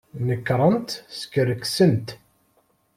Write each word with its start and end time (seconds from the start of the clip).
Nekṛent 0.27 0.89
skerksent. 1.19 2.07